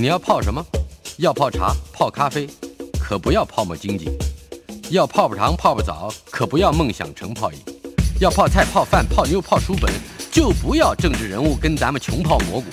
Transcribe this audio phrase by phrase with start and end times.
[0.00, 0.64] 你要泡什么？
[1.18, 2.48] 要泡茶、泡咖啡，
[2.98, 4.06] 可不要泡沫经济；
[4.88, 7.58] 要泡泡糖、泡泡澡，可不要梦想成泡影；
[8.18, 9.92] 要泡菜、泡饭、泡妞、泡书本，
[10.30, 12.66] 就不要政治人物跟咱们穷泡蘑菇。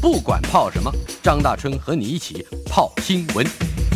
[0.00, 0.88] 不管泡什么，
[1.20, 3.44] 张大春和你一起泡新闻。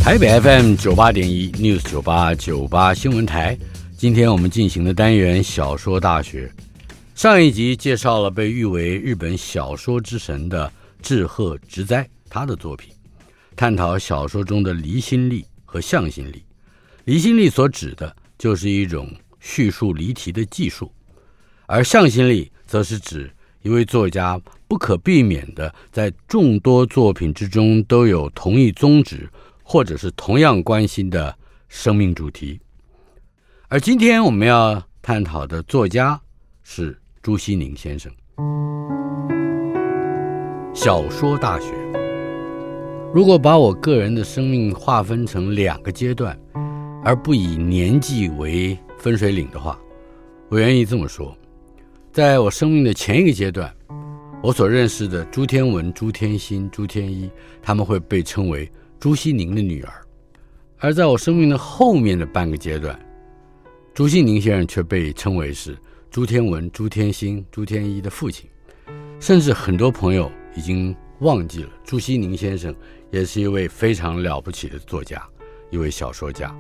[0.02, 3.56] 台北 FM 九八点一 News 九八九八新闻台，
[3.96, 6.52] 今天我们进行的单元小说大学，
[7.14, 10.68] 上一集介绍了被誉为日本小说之神的
[11.00, 12.08] 志贺直哉。
[12.32, 12.94] 他的作品
[13.54, 16.42] 探讨小说中的离心力和向心力。
[17.04, 20.90] 离心力所指的就是一种叙述离题的技术，
[21.66, 23.30] 而向心力则是指
[23.60, 29.28] 一位作家不可避免的在众多作品之中都有同一宗旨
[29.62, 31.36] 或者是同样关心的
[31.68, 32.58] 生命主题。
[33.68, 36.18] 而今天我们要探讨的作家
[36.62, 38.10] 是朱西宁先生。
[40.72, 42.01] 小说大学。
[43.14, 46.34] 如果把我个人的生命划分成两个阶段，
[47.04, 49.78] 而不以年纪为分水岭的话，
[50.48, 51.36] 我愿意这么说：
[52.10, 53.70] 在我生命的前一个阶段，
[54.42, 58.66] 我所认识的朱天文、朱天心、朱天一，他们会被称为
[58.98, 59.92] 朱西宁的女儿；
[60.78, 62.98] 而在我生命的后面的半个阶段，
[63.92, 65.76] 朱西宁先生却被称为是
[66.10, 68.48] 朱天文、朱天心、朱天一的父亲，
[69.20, 72.74] 甚至很多朋友已经忘记了朱西宁先生。
[73.12, 75.22] 也是一位非常了不起的作家，
[75.70, 76.52] 一位小说家。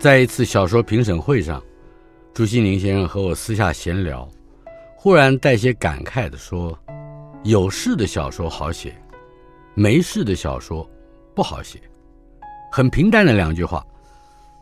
[0.00, 1.62] 在一次小说评审会上，
[2.34, 4.28] 朱西宁先生和我私下闲聊，
[4.96, 6.76] 忽然带些感慨地说
[7.44, 9.00] ：“有事的小说好写，
[9.74, 10.86] 没事的小说
[11.36, 11.80] 不好写。”
[12.72, 13.86] 很平淡的两句话，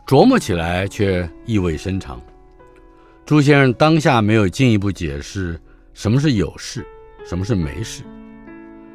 [0.05, 2.21] 琢磨起来却意味深长。
[3.25, 5.59] 朱先生当下没有进一步解释
[5.95, 6.85] 什么是有事，
[7.25, 8.03] 什么是没事，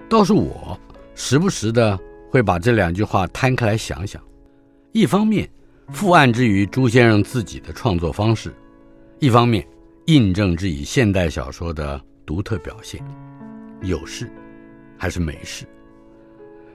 [0.08, 0.78] 倒是我
[1.16, 1.98] 时不时的。
[2.30, 4.22] 会把这两句话摊开来想想，
[4.92, 5.50] 一方面
[5.88, 8.54] 附案之于朱先生自己的创作方式，
[9.18, 9.66] 一方面
[10.06, 13.04] 印证之以现代小说的独特表现。
[13.82, 14.30] 有事
[14.96, 15.66] 还是没事？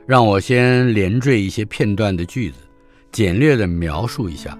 [0.05, 2.57] 让我先连缀一些片段的句子，
[3.13, 4.59] 简略地描述一下。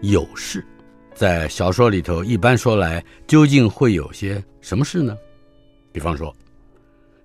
[0.00, 0.64] 有事，
[1.12, 5.16] 在小说里头一般说来，究竟会有些什么事呢？
[5.90, 6.32] 比方说，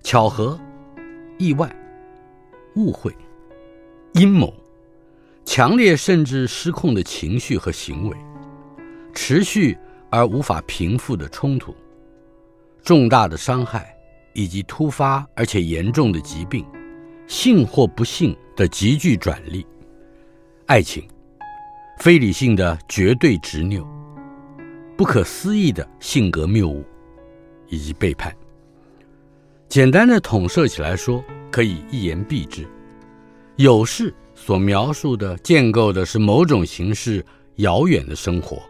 [0.02, 0.60] 巧合、
[1.38, 1.70] 意外。
[2.76, 3.16] 误会、
[4.14, 4.54] 阴谋、
[5.46, 8.18] 强烈甚至失控的情绪和行为，
[9.14, 9.78] 持续
[10.10, 11.74] 而无法平复的冲突，
[12.84, 13.96] 重大的伤害，
[14.34, 16.66] 以及突发而且严重的疾病，
[17.28, 19.66] 幸或不幸的急剧转利，
[20.66, 21.08] 爱情，
[22.00, 23.88] 非理性的绝对执拗，
[24.98, 26.84] 不可思议的性格谬误，
[27.70, 28.36] 以及背叛。
[29.70, 31.24] 简单的统摄起来说。
[31.56, 32.68] 可以一言蔽之，
[33.56, 38.62] 有事所描述的、建构的是某种形式遥远的生活，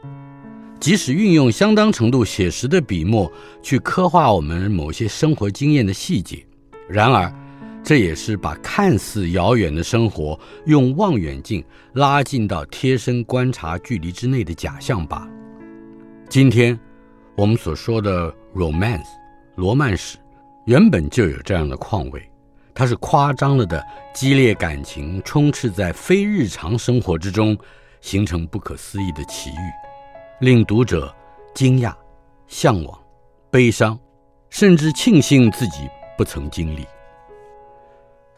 [0.80, 3.32] 即使运用相当程度写实的笔墨
[3.64, 6.46] 去刻画我们某些生活经验的细节，
[6.88, 7.34] 然而，
[7.84, 15.28] 这也是把看似遥远的生活用望远镜拉近到贴身观察距离之内的假象吧。
[16.30, 16.80] 今天
[17.36, 19.08] 我们所说的 romance
[19.56, 20.20] 罗曼史，
[20.68, 22.22] 原本就有这样的况味。
[22.76, 23.82] 它是夸张了的
[24.14, 27.58] 激烈感情，充斥在非日常生活之中，
[28.02, 29.72] 形成不可思议的奇遇，
[30.42, 31.16] 令读者
[31.54, 31.96] 惊讶、
[32.48, 33.00] 向往、
[33.50, 33.98] 悲伤，
[34.50, 36.86] 甚至庆幸自己不曾经历。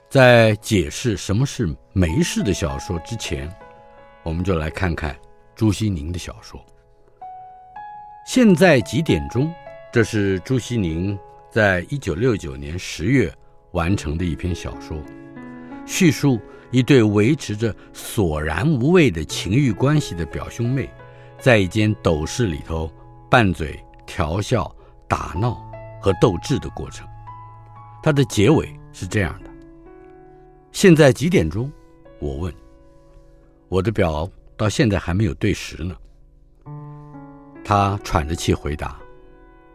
[0.07, 3.51] 在解释什么是没事的小说之前，
[4.21, 5.17] 我们就来看看
[5.55, 6.63] 朱西宁的小说。
[8.27, 9.51] 现在几点钟？
[9.91, 11.17] 这是朱西宁
[11.49, 13.33] 在一九六九年十月。
[13.71, 14.97] 完成的一篇小说，
[15.85, 16.39] 叙述
[16.71, 20.89] 一对维持着索然无味的情欲关系的表兄妹，
[21.39, 22.91] 在一间斗室里头
[23.29, 24.73] 拌嘴、调笑、
[25.07, 25.65] 打闹
[26.01, 27.07] 和斗智的过程。
[28.01, 29.49] 它的结尾是这样的：
[30.71, 31.71] 现在几点钟？
[32.19, 32.53] 我问。
[33.69, 35.95] 我的表到现在还没有对时呢。
[37.65, 38.97] 他喘着气回答：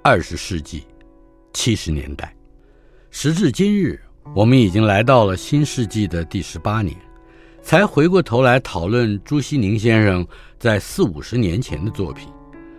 [0.02, 0.86] 二十世纪
[1.52, 2.34] 七十年代。
[3.14, 4.00] 时至今日，
[4.34, 6.96] 我们已经来到了新世纪的第十八年，
[7.60, 10.26] 才回过头来讨论朱西甯先生
[10.58, 12.26] 在四五十年前的作品，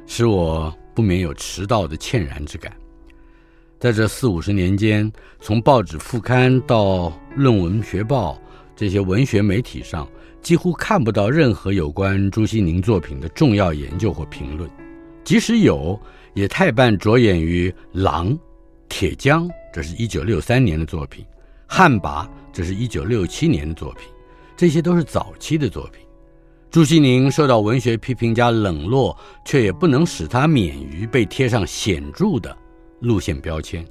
[0.08, 2.76] 使我不免有迟到的歉然之感。
[3.80, 5.10] 在这四五十年间，
[5.40, 8.42] 从报纸副刊到论文学报
[8.76, 10.10] 这些文学媒体上，
[10.42, 14.68] 几乎看不到任何有关朱西甯作品的重要研究或评论。
[15.24, 15.98] 即使有，
[16.34, 18.32] 也太半着眼于《狼》
[18.90, 21.26] 《铁浆》，这是一九六三年的作品；
[21.66, 22.24] 《旱魃》，
[22.54, 24.08] 这是一九六七年的作品。
[24.56, 26.06] 这些都是早期的作品。
[26.70, 32.56] 朱西甯受到文学批评家冷落，却也不能使他免于被贴上显著的
[33.00, 33.84] 路线标签。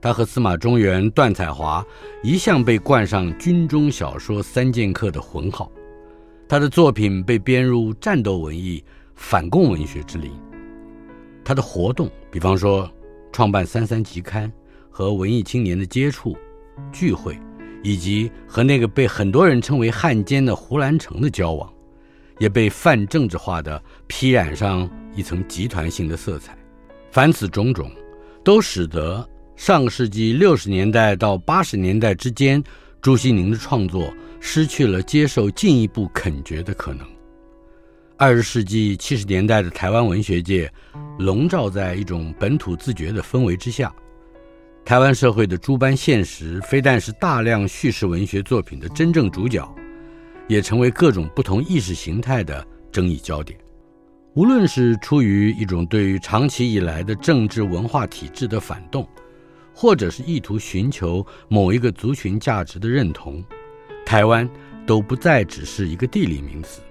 [0.00, 1.84] 他和司马中原、段彩华
[2.22, 5.70] 一向被冠上军中小说三剑客的浑号。
[6.48, 8.82] 他的作品被编入战斗文艺、
[9.14, 10.32] 反共文学之林。
[11.44, 12.90] 他的活动，比方说
[13.30, 14.48] 创办《三三集刊》
[14.92, 16.36] 和文艺青年的接触、
[16.92, 17.36] 聚会，
[17.82, 21.72] 以及和那个被很多人称为汉奸的胡兰成的交往，
[22.38, 26.56] 也被泛政治化的披染上一层集团性的色彩。
[27.10, 27.90] 凡此种种，
[28.44, 32.62] 都使得上世纪六十年代到八十年代之间，
[33.00, 37.06] 朱西宁的创作失去了接受进一步肯决的可能。
[38.18, 40.70] 二十世纪七十年代的台湾文学界，
[41.18, 43.92] 笼罩在一种本土自觉的氛围之下。
[44.84, 49.66] 台湾社会的诸般现实，非但是大量叙事文学作品的真正主角，
[50.48, 53.58] 也成为各种不同意识形态的争议焦点。
[54.34, 59.08] 无论是出于一种对于长期以来的政治文化体制的反动，
[59.72, 63.42] 或者是意图寻求某一个族群价值的认同，
[64.04, 64.48] 台湾
[64.84, 66.82] 都不再只是一个地理名词。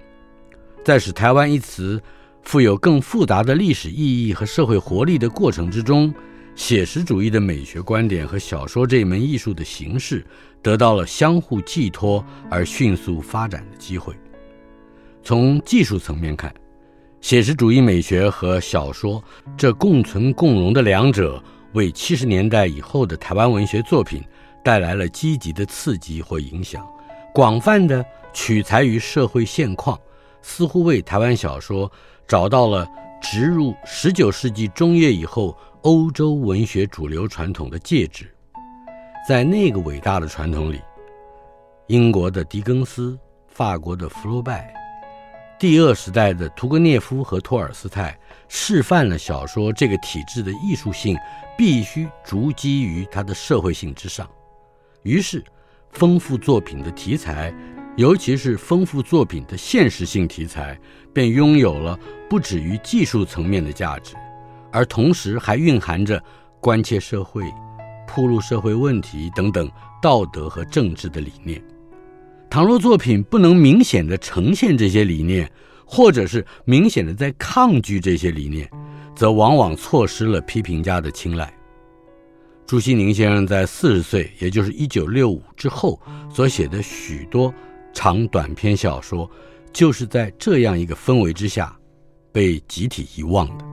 [0.82, 2.02] 在使“台湾”一词
[2.42, 6.12] 富有更复杂的历史意义和社会活力的过程之中，
[6.54, 10.24] 写实主义的美学观点和小说这门艺术的形式
[10.60, 14.14] 得到了相互寄托而迅速发展的机会。
[15.22, 16.52] 从技术层面看，
[17.20, 19.22] 写实主义美学和小说
[19.56, 24.22] 这共存共荣的两者，为七十年代以后的台湾文学作品
[24.62, 26.86] 带来了积极的刺激或影响，
[27.32, 29.98] 广泛的取材于社会现况。
[30.44, 31.90] 似乎为台湾小说
[32.26, 32.84] 找到了
[33.22, 38.32] 植入十九世纪中叶以后欧洲文学主流传统的介质，
[39.28, 40.80] 在那个伟大的传统里，
[41.88, 43.18] 英国的狄更斯、
[43.48, 44.72] 法国的福楼拜、
[45.58, 51.16] 第二时代的屠格涅夫和托尔斯泰，示范了小说这个体制的艺术性
[51.58, 54.30] 必须逐基于它的社会性之上。
[55.02, 55.44] 于是，
[55.90, 57.52] 丰富作品的题材。
[57.94, 60.78] 尤其是丰富作品的现实性题材，
[61.12, 64.14] 便拥有了不止于技术层面的价值，
[64.72, 66.22] 而同时还蕴含着
[66.60, 67.44] 关切社会、
[68.06, 69.70] 暴露社会问题等等
[70.00, 71.62] 道德和政治的理念。
[72.50, 75.50] 倘若作品不能明显地呈现这些理念，
[75.86, 78.68] 或者是明显地在抗拒这些理念，
[79.14, 81.52] 则往往错失了批评家的青睐。
[82.66, 87.52] 朱西宁先生在四十岁，也就是一九六五之后所写的许多。
[87.94, 89.30] 长短篇小说，
[89.70, 91.76] 就是在这样一个氛围之下，
[92.32, 93.71] 被集体遗忘的。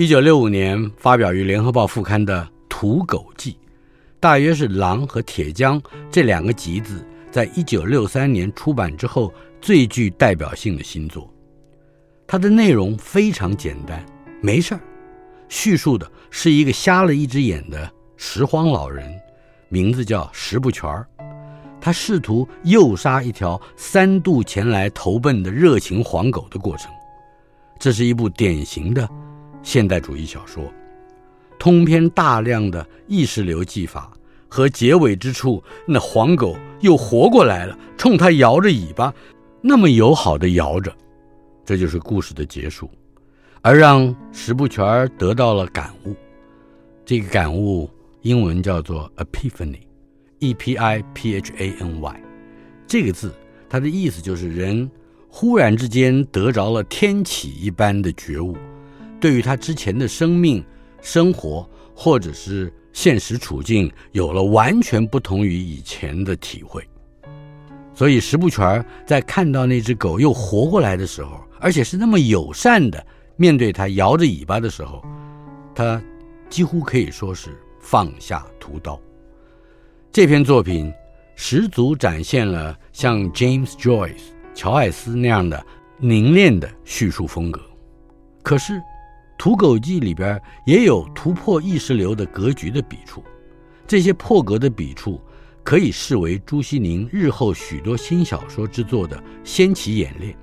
[0.00, 3.52] 一九六五年发表于《联合报》副刊的《土狗记》，
[4.18, 5.78] 大约是《狼》和《铁匠》
[6.10, 11.30] 这两个集子在一九六三年出版之后最具代表性的新作。
[12.26, 14.02] 它的内容非常简单，
[14.40, 14.80] 没事儿，
[15.50, 19.06] 叙述的是一个瞎了一只眼的拾荒老人，
[19.68, 21.06] 名字叫石不全儿。
[21.78, 26.90] 他试图诱杀一条三度前来投奔的热情黄狗的过程，
[27.78, 29.06] 这是一部典型的
[29.62, 30.64] 现代主义小说，
[31.58, 34.12] 通篇大量的意识流技法
[34.48, 39.12] 和结尾之处，那黄狗又活过来了，冲他摇着尾巴，
[39.60, 40.92] 那么友好的摇着，
[41.64, 42.90] 这就是故事的结束，
[43.60, 46.14] 而让石不全得到了感悟，
[47.04, 47.88] 这个感悟
[48.22, 49.80] 英文叫做 epiphany。
[50.42, 52.22] E P I P H A N Y，
[52.86, 53.30] 这个字，
[53.68, 54.90] 它的意思就是人
[55.28, 58.56] 忽然之间得着了天启一般的觉悟，
[59.20, 60.64] 对于他之前的生命、
[61.02, 66.82] 生活或者是现实处境，有了完全不同于以前的体会。
[67.94, 73.04] 所以石不全在看到那只狗又活过来的时候，而且是那么友善的
[73.36, 75.04] 面对它摇着尾巴的时候，
[75.74, 76.02] 他
[76.48, 78.98] 几乎可以说是放下屠刀。
[80.10, 80.92] 这篇作品
[81.36, 85.62] 十足展现了像 James Joyce、乔艾斯那样的
[85.98, 87.60] 凝练的叙述风格。
[88.42, 88.72] 可是，
[89.40, 93.24] 《土狗记》里边也有突破意识流的格局的笔触。
[93.86, 95.18] 这些破格的笔触，
[95.62, 100.36] 可以视为朱西甯日后许多新小说之作的先期演练。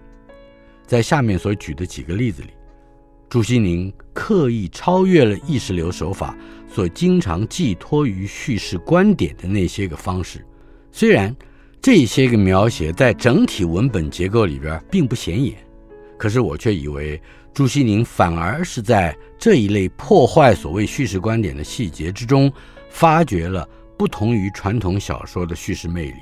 [0.88, 2.50] 在下面所举的几个例子里，
[3.30, 6.36] 朱西甯刻意超越了意识流手法
[6.68, 10.44] 所经常寄托于叙事观点的那些个方式。
[10.92, 11.36] 虽然
[11.80, 15.56] 这些个描写在整体文本结构里边并不显眼，
[16.18, 17.22] 可是我却以为
[17.54, 22.52] 朱西宁反而是在这一类破坏所谓叙事观点的细节之中，
[22.90, 26.20] 发掘了不同于传统小说的叙事魅力，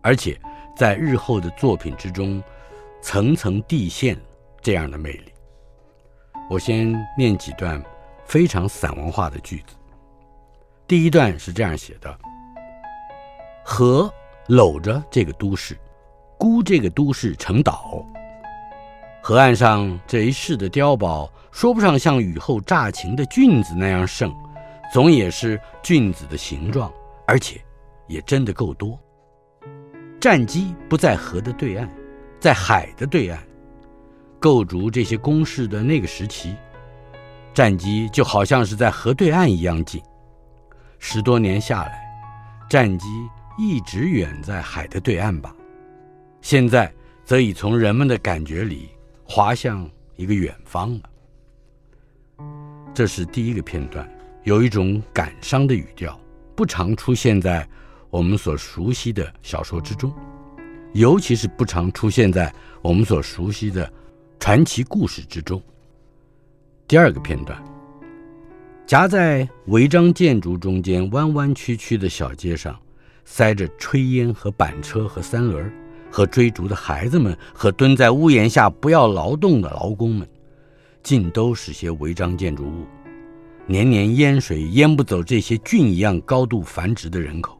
[0.00, 0.38] 而且
[0.76, 2.42] 在日后的作品之中。
[3.02, 4.14] 层层递现
[4.60, 5.32] 这样的魅力。
[6.50, 7.82] 我先念几段
[8.26, 9.74] 非常散文化的句子。
[10.86, 12.14] 第一段是这样写的：
[13.64, 14.12] 河
[14.48, 15.78] 搂着这个都市，
[16.38, 18.04] 孤这个都市成岛。
[19.22, 24.34] 河岸上这一世的碉堡，说不上像雨后乍晴的菌子那样盛，
[24.92, 26.92] 总也是菌子的形状，
[27.26, 27.60] 而且
[28.08, 28.98] 也真的够多。
[30.20, 31.88] 战机不在河的对岸。
[32.40, 33.38] 在海的对岸，
[34.38, 36.56] 构筑这些工事的那个时期，
[37.52, 40.00] 战机就好像是在河对岸一样近。
[40.98, 42.00] 十多年下来，
[42.66, 43.06] 战机
[43.58, 45.54] 一直远在海的对岸吧。
[46.40, 46.90] 现在
[47.26, 48.88] 则已从人们的感觉里
[49.32, 52.46] 滑向一个远方了。
[52.92, 54.10] 这是第一个片段，
[54.42, 56.18] 有一种感伤的语调，
[56.56, 57.64] 不常出现在
[58.10, 60.12] 我们所熟悉的小说之中。
[60.94, 63.88] 尤其是不常出现在我们所熟悉的
[64.40, 65.62] 传奇故事之中。
[66.88, 67.62] 第二个片段，
[68.84, 72.76] 夹在违章建筑中间弯弯曲曲的小街上，
[73.24, 75.72] 塞着炊烟和板车和三轮，
[76.10, 80.28] 和追逐的孩子们，和蹲在屋檐下不要劳动的劳工们，
[81.02, 82.86] 尽都是些违章建筑物。
[83.66, 87.56] 年年淹水淹不走这些菌一样高度繁殖的人口，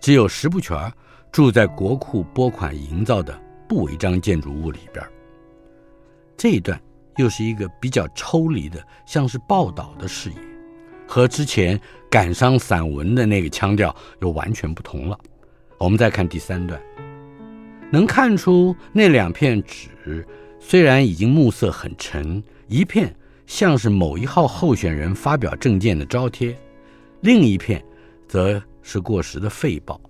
[0.00, 0.92] 只有十不全儿。
[1.32, 3.36] 住在国库拨款营造的
[3.68, 5.04] 不违章建筑物里边，
[6.36, 6.80] 这一段
[7.16, 10.36] 又是一个比较抽离的，像是报道的视野，
[11.08, 15.18] 和之前感伤散文的那个腔调又完全不同了。
[15.76, 16.80] 我们再看第三段，
[17.94, 20.26] 能看出那两片纸
[20.58, 23.14] 虽然已经暮色很沉，一片
[23.46, 26.58] 像是某一号候选人发表政见的招贴，
[27.20, 27.80] 另一片
[28.26, 30.00] 则是过时的废报。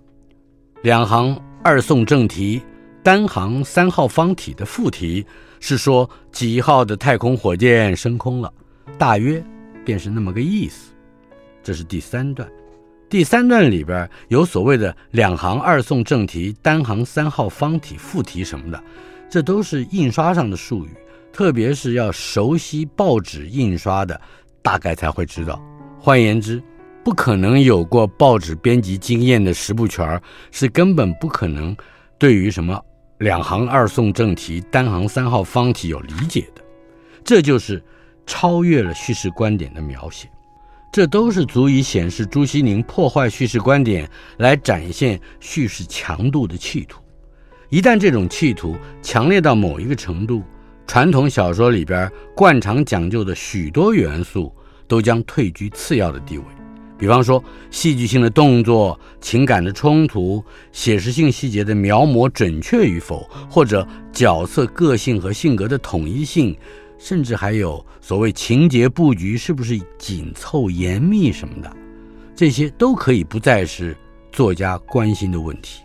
[0.80, 2.62] 两行二宋正题，
[3.02, 5.26] 单行三号方体的副题
[5.60, 8.50] 是说几号的太空火箭升空了，
[8.96, 9.44] 大约
[9.84, 10.94] 便是那么个意思。
[11.62, 12.50] 这是第三段，
[13.08, 18.82] 第三段里边有所谓的两行二宋正题，单行三号方体副题什么的，
[19.30, 20.90] 这都是印刷上的术语，
[21.32, 24.20] 特别是要熟悉报纸印刷的，
[24.62, 25.62] 大概才会知道。
[26.00, 26.62] 换言之。
[27.04, 30.18] 不可能有过报纸编辑经验的十不全
[30.50, 31.76] 是根本不可能
[32.18, 32.82] 对于什么
[33.18, 36.64] 两行二宋正题、单行三号方体有理解的。
[37.22, 37.84] 这就是
[38.24, 40.30] 超越了叙事观点的描写，
[40.94, 47.02] 这都是足以显示朱西甯破坏叙事观点来展现叙事强度的企图。
[47.68, 50.44] 一旦这种企图强烈到某一个程度，
[50.86, 54.54] 传统小说里边惯常讲究的许多元素
[54.86, 56.44] 都将退居次要的地位。
[56.96, 66.56] 比方说，戏剧性的动作、情感的冲突、写实性细节的描摹准确与否，或者角色个性和性格的统一性，
[67.04, 71.70] 甚至还有所谓情节布局是不是紧凑严密什么的，
[72.34, 73.94] 这些都可以不再是
[74.32, 75.82] 作家关心的问题。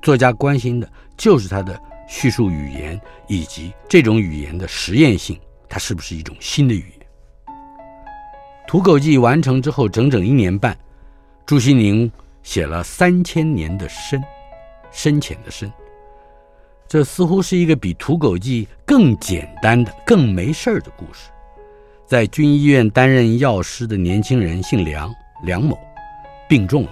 [0.00, 1.76] 作家关心的就是他的
[2.08, 5.36] 叙述语言以及这种语言的实验性，
[5.68, 7.06] 它是不是一种新的语言。
[8.68, 10.78] 《土狗记》完成之后，整整一年半，
[11.44, 12.08] 朱西宁
[12.44, 14.22] 写了三千年的深，
[14.92, 15.68] 深浅的深。
[16.94, 21.28] 这似乎是一个比《土狗记》更简单的、更没事儿的故事。
[22.06, 25.76] 在军医院担任药师的年轻人姓梁，梁某，
[26.48, 26.90] 病重了，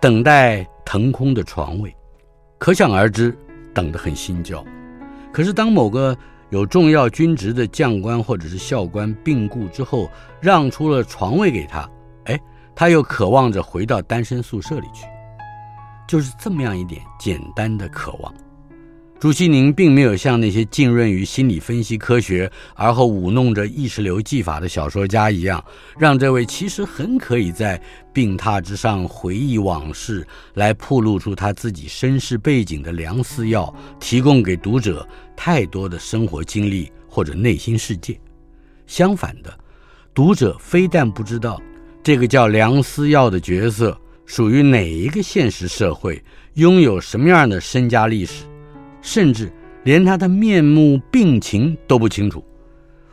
[0.00, 1.94] 等待腾空的床位，
[2.56, 3.36] 可想而知，
[3.74, 4.64] 等得很心焦。
[5.30, 6.16] 可是当某个
[6.48, 10.08] 有重要军职的将官或者是校官病故之后，
[10.40, 11.86] 让出了床位给他，
[12.24, 12.40] 哎，
[12.74, 15.04] 他又渴望着回到单身宿舍里去，
[16.08, 18.32] 就是这么样一点简单的渴望。
[19.26, 25.64] 朱西宁并没有像那些浸润于心理分析科学，而后舞弄着意识流技法的小说家一样，
[25.98, 35.04] 让这位其实很可以在病榻之上回忆往事，来曝露出他自己身世背景的梁思耀，提供给读者
[35.34, 38.16] 太多的生活经历或者内心世界。
[38.86, 39.52] 相反的，
[40.14, 41.60] 读者非但不知道
[42.00, 46.22] 这个叫梁思耀的角色属于哪一个现实社会，
[46.54, 48.44] 拥有什么样的身家历史，
[49.06, 49.52] 甚至
[49.84, 52.44] 连他的面目病情都不清楚。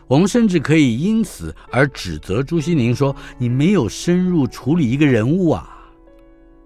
[0.08, 5.70] 我们甚至可以因此而指责朱西宁说：“你没有深入处理一个人物啊。”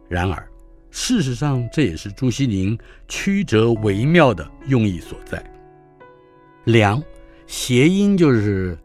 [0.08, 0.50] 然而，
[0.92, 2.78] 事实上这也是朱西宁
[3.10, 5.44] 曲折微妙的用意所在。
[6.64, 7.04] 凉，
[7.48, 8.78] 谐音就是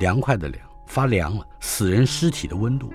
[0.00, 2.90] 凉快的凉，发凉了，死人尸体的温度。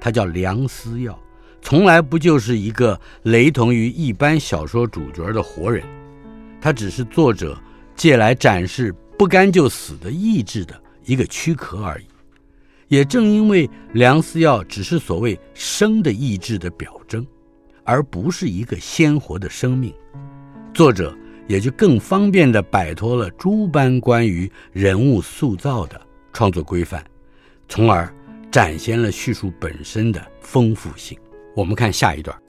[0.00, 1.18] 他叫凉思药，
[1.62, 5.84] 从来不就是一个雷同于一般小说主角的活人，
[6.60, 7.58] 他只是作者
[7.94, 8.94] 借来展示。
[9.18, 12.04] 不甘就死的意志的一个躯壳而已，
[12.86, 17.26] 也正因为梁思耀只是所谓生的意志的表征，
[17.82, 19.92] 而不是一个鲜活的生命，
[20.72, 21.12] 作者
[21.48, 26.00] 也就更方便地摆脱了诸般关于人物塑造的
[26.32, 27.04] 创作规范，
[27.68, 28.08] 从而
[28.52, 31.18] 展现了叙述本身的丰富性。
[31.58, 32.40] 我们看下一段，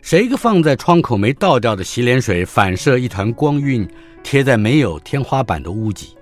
[0.00, 3.86] 谁个放在窗口没倒掉的洗脸水反射一团光晕。
[4.22, 6.16] 贴在没有天花板的屋脊，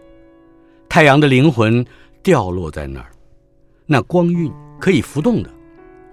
[0.89, 1.87] 太阳的灵魂
[2.21, 3.13] 掉落在那儿，
[3.87, 5.49] 那光晕可以浮动的。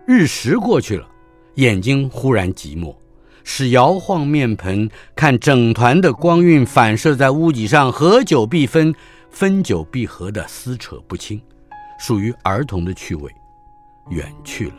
[0.05, 1.09] 日食过去了，
[1.55, 2.95] 眼睛忽然寂寞，
[3.43, 8.93] 使摇晃面盆，看整团的光晕反射在屋脊上，合久必分，
[9.31, 11.41] 分久必合的撕扯不清，
[11.99, 13.31] 属于儿童的趣味，
[14.11, 14.75] 远去了；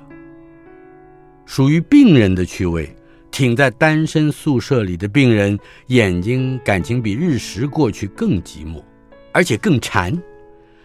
[1.51, 2.89] 属于病人的趣味。
[3.33, 8.81] 挺在单身宿舍里的病人，眼睛感情比日食过去更寂寞，
[9.33, 10.17] 而且更馋。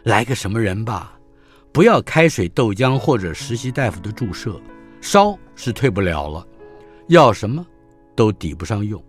[0.05, 1.19] 来个什么人吧，
[1.71, 4.59] 不要开水豆浆或者实习大夫的注射，
[5.01, 6.47] 烧是退不了了，
[7.09, 7.63] 要什么
[8.15, 9.03] 都抵不上用。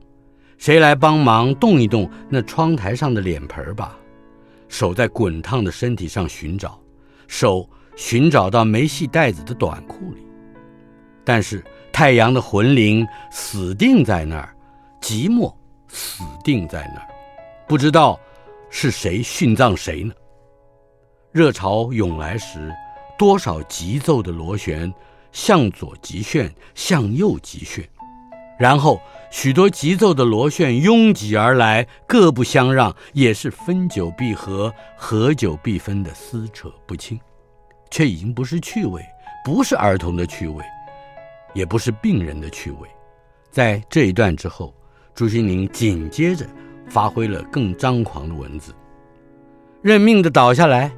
[0.58, 3.96] 谁来帮忙动一动那窗台上的脸盆吧？
[4.68, 6.78] 手在滚烫的身体上寻找，
[7.28, 10.25] 手寻找到没系带子的短裤里，
[11.26, 11.62] 但是。
[11.92, 14.54] 太阳的魂灵死定在那儿，
[15.00, 15.50] 寂寞
[15.88, 17.08] 死定在那儿，
[17.66, 18.20] 不知道
[18.68, 20.12] 是谁殉葬谁呢？
[21.32, 22.70] 热潮涌来时，
[23.16, 24.92] 多少急奏的螺旋，
[25.32, 27.82] 向左急旋，向右急旋，
[28.58, 37.18] 然后许多急奏的螺旋拥挤而来，各不相让，也是分久必合，合久必分的撕扯不清，
[37.90, 39.02] 却已经不是趣味，
[39.42, 40.62] 不是儿童的趣味。
[41.56, 42.86] 也不是病人的趣味，
[43.50, 44.74] 在这一段之后，
[45.14, 46.46] 朱西宁紧接着
[46.86, 48.74] 发挥了更张狂的文字，
[49.80, 50.92] 认命的倒下来，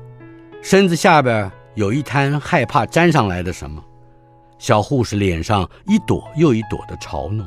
[0.61, 3.81] 身子下边有一滩害怕沾上来的什么，
[4.59, 7.47] 小护士脸上一朵又一朵的嘲弄，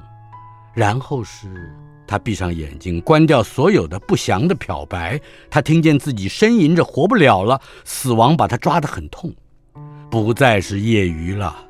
[0.73, 1.69] 然后是
[2.07, 5.19] 他闭上眼睛，关掉所有的不祥的漂白，
[5.49, 9.35] 他听见自己呻吟着活不了了，死亡把他抓得很痛，
[10.09, 11.67] 不再是业余了。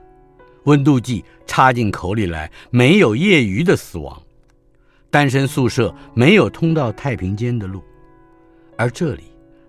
[0.63, 4.21] 温度计插进口里来，没有业余的死亡。
[5.09, 7.83] 单身宿舍没有通到太平间的路，
[8.77, 9.23] 而这里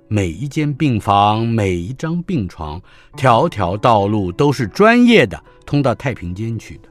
[0.07, 2.81] 每一间病房、每一张病床、
[3.17, 6.89] 条条道路都是专业的通到太平间去的。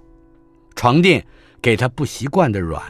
[0.76, 1.26] 床垫
[1.62, 2.82] 给他不习惯的软，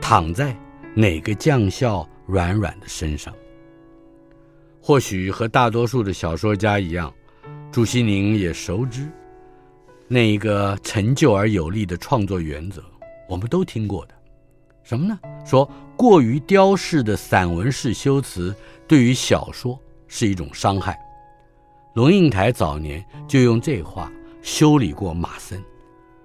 [0.00, 0.56] 躺在
[0.94, 3.34] 哪个将校软软的身上？
[4.80, 7.12] 或许和大多数的小说家一样，
[7.72, 9.08] 朱西宁也熟知。
[10.12, 12.82] 那一个陈旧而有力的创作原则，
[13.28, 14.14] 我们都听过的，
[14.82, 15.16] 什么呢？
[15.46, 18.52] 说过于雕饰的散文式修辞
[18.88, 20.98] 对于小说是一种伤害。
[21.94, 24.10] 龙应台早年就用这话
[24.42, 25.62] 修理过马森，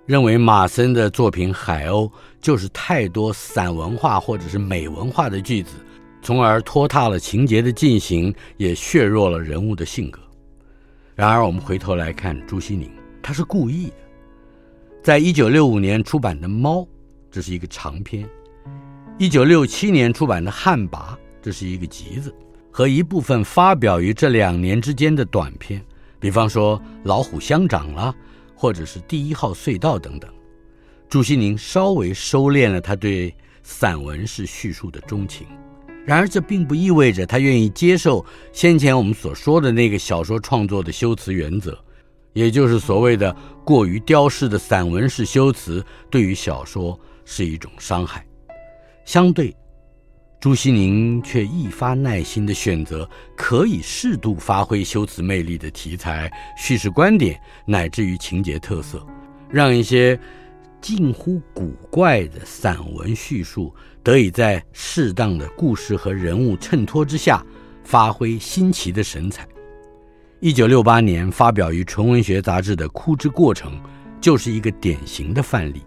[0.08, 2.10] 认为马森的作品《海鸥》
[2.42, 5.76] 就是太多散文化或者是美文化的句子，
[6.24, 10.20] 从而拖沓了情节的进行，也削弱了人物的性格。
[11.14, 12.90] 然而，我们回头来看朱西宁。
[13.26, 13.94] 他是故意的，
[15.02, 16.82] 在一九六五年出版的《猫》，
[17.32, 18.24] 这是一个长篇；
[19.18, 21.00] 一九六七年出版的《旱魃》，
[21.42, 22.32] 这是一个集子，
[22.70, 25.84] 和一部分发表于这两年之间的短篇，
[26.20, 28.14] 比方说《老虎乡长》啦，
[28.54, 30.32] 或者是《第一号隧道》等等。
[31.10, 33.34] 朱西宁稍微收敛了他对
[33.64, 35.48] 散文式叙述的钟情，
[36.06, 41.76] 然而这并不意味着他愿意接受先前我们所说的那个小说创作的修辞原则。
[42.36, 48.26] 也就是所谓的过于雕饰的散文式修辞，对于小说是一种伤害。
[49.06, 49.56] 相对，
[50.42, 59.02] 朱西宁却一发耐心地选择可以适度发挥修辞魅力的题材、叙事观点，乃至于情节特色，
[59.50, 60.20] 让一些
[60.82, 67.42] 近乎古怪的散文叙述得以在适当的故事和人物衬托之下，
[67.86, 69.48] 发挥新奇的神采。
[70.42, 73.72] 一九六八年发表于《纯文学》杂志的《哭之过程》，
[74.20, 75.82] 就是一个典型的范例。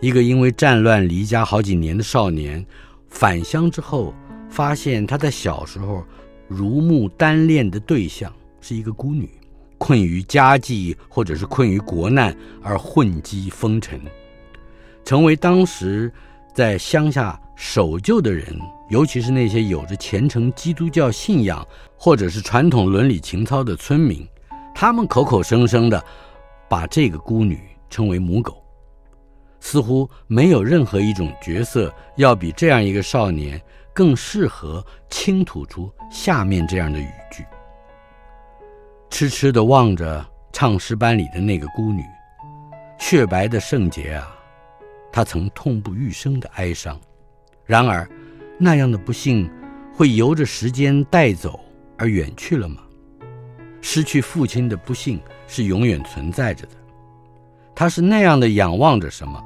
[0.00, 2.64] 一个因为战乱离家好几年的少年，
[3.08, 4.14] 返乡之后，
[4.48, 6.04] 发现他在小时候
[6.46, 9.28] 如沐单恋的对象是一个孤女，
[9.76, 14.00] 困于家计或者是困于国难而混迹风尘，
[15.04, 16.10] 成为当时
[16.54, 18.58] 在乡下守旧的人。
[18.88, 24.28] 尤其是那些有着虔诚基督教信仰或者是传统伦理情操的村民，
[24.74, 26.04] 他们口口声声的
[26.68, 28.62] 把这个孤女称为母狗，
[29.60, 33.58] 似乎没有任何一种角色要比这样一个少年
[33.94, 37.46] 更适合倾吐出下面这样的语句。
[39.08, 42.02] 痴痴的望着唱诗班里的那个孤女，
[42.98, 44.36] 雪白的圣洁啊，
[45.10, 47.00] 她曾痛不欲生的哀伤，
[47.66, 48.08] 然而。
[48.58, 49.50] 那样的不幸
[49.92, 51.58] 会由着时间带走
[51.98, 52.82] 而远去了吗？
[53.80, 56.72] 失去父亲的不幸是永远存在着的。
[57.74, 59.42] 他是那样的仰望着什么，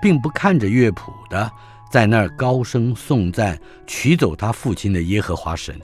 [0.00, 1.50] 并不看着乐谱的，
[1.90, 5.74] 在那儿高声颂赞取走他父亲的耶和华神。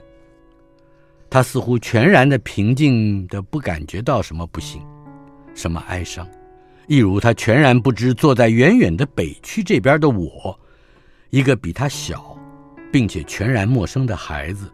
[1.29, 4.81] 他似乎全然的平静的不感觉到什么不幸，
[5.53, 6.25] 什么哀伤，
[6.87, 10.57] 一如他全然不知坐在远远的北区这边的我，
[11.33, 12.29] 一个比他小。
[12.93, 14.71] 并且全然陌生的孩子，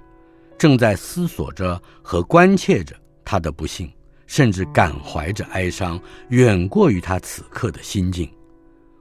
[0.57, 2.93] 正在思索着和关切着
[3.23, 3.89] 他的不幸，
[4.27, 8.29] 甚至感怀着哀伤，远过于他此刻的心境，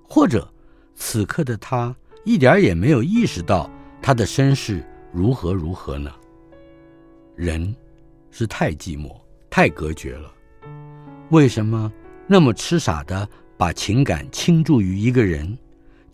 [0.08, 0.48] 或者
[0.94, 1.92] 此刻的他
[2.24, 3.68] 一点也没有意识到
[4.00, 6.12] 他的身世如何如何呢？
[7.34, 7.74] 人
[8.30, 10.32] 是太寂寞、太隔绝了，
[11.30, 11.92] 为什么
[12.28, 15.58] 那么痴傻地把情感倾注于一个人？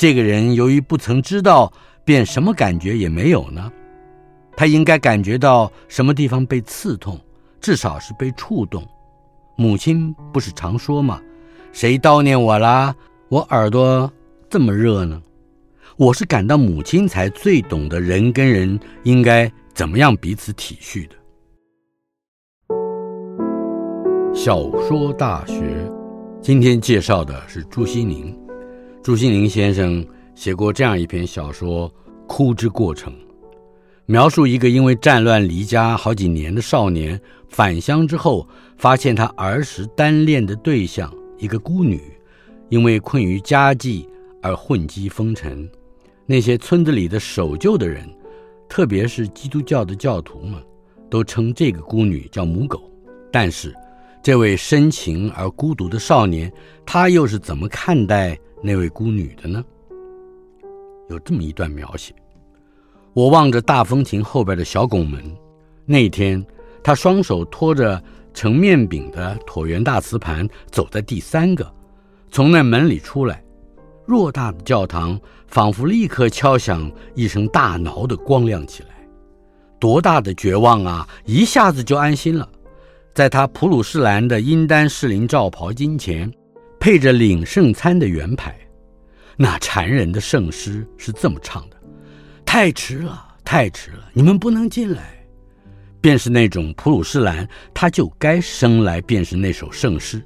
[0.05, 1.73] 这个人由于不曾知道。
[2.05, 3.73] 便什么感觉也没有呢？
[4.55, 7.19] 他应该感觉到什么地方被刺痛，
[7.62, 8.87] 至少是被触动。
[9.57, 11.19] 母亲不是常说吗？
[11.73, 12.95] 谁叨念我啦？
[13.31, 14.12] 我耳朵
[14.51, 15.19] 这么热呢？
[15.97, 21.14] 我是感到母亲才最懂得人跟人应该怎么样彼此体恤的。
[24.35, 25.90] 小说大学，
[26.43, 28.43] 今天介绍的是朱西宁。
[29.05, 30.03] 朱西甯先生。
[30.35, 31.88] 写过这样一篇小说
[32.27, 33.12] 《哭之过程》，
[34.07, 42.01] 描述一个因为战乱离家好几年的少年返乡之后，发现他儿时单恋的对象一个孤女，
[42.71, 44.09] 因为困于家计
[44.43, 45.69] 而混迹风尘。
[46.25, 48.09] 那些村子里的守旧的人，
[48.71, 50.59] 特别是基督教的教徒们，
[51.11, 52.90] 都称这个孤女叫母狗。
[53.31, 53.73] 但是，
[54.23, 56.51] 这位深情而孤独的少年，
[56.87, 59.62] 他又是怎么看待那位孤女的呢？
[61.11, 62.14] 有这么一段描写：
[63.12, 65.22] 我望着大风琴后边的小拱门，
[65.85, 66.42] 那天
[66.83, 71.70] 他双手托着盛面饼的椭圆大瓷盘，走在第三个，
[72.31, 73.44] 从那门里出来，
[74.09, 78.88] 偌大的教堂仿佛立刻敲响一声大挠的光亮起来。
[79.79, 81.07] 多大的绝望啊！
[81.27, 82.48] 一下子就安心了，
[83.12, 86.33] 在他普鲁士蓝的殷丹士林罩袍巾前，
[86.85, 88.55] 配着领圣餐的圆牌。
[89.38, 91.77] 那缠人的圣诗是这么唱的
[92.44, 95.18] ：“太迟了，太迟了，你们不能进来。”
[95.99, 100.23] 便是那种普鲁士蓝，他就该生来便是那首圣诗。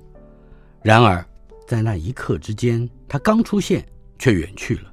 [0.83, 1.25] 然而，
[1.65, 3.87] 在那一刻之间，他刚出现，
[4.19, 4.93] 却远去了。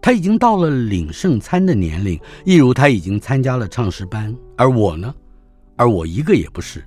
[0.00, 4.34] 他已经到了领圣餐的年龄，一如他已经参加了唱诗班。
[4.56, 5.14] 而我呢？
[5.76, 6.82] 而我一个也不是，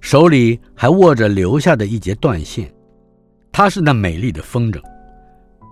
[0.00, 2.68] 手里还握着留下的一截断线。
[3.52, 4.80] 他是那美丽的风筝。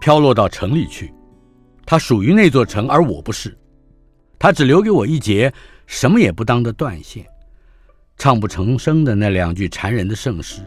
[0.00, 1.12] 飘落到城里去，
[1.84, 3.56] 它属于那座城，而我不是。
[4.38, 5.52] 他只留给我一截
[5.86, 7.26] 什么也不当的断线，
[8.16, 10.62] 唱不成声的那两句缠人的圣诗，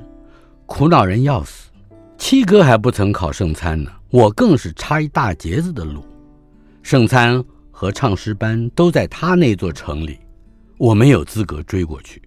[0.65, 1.69] 苦恼人要死。
[2.17, 6.03] 七哥还不曾考圣餐呢，我更是差一大截子的路。
[6.83, 10.19] 圣餐和唱诗班都在他那座城里，
[10.77, 12.21] 我没有资格追过去。